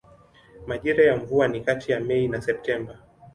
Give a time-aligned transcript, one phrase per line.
[0.67, 2.99] Majira ya mvua ni kati ya Mei na Septemba.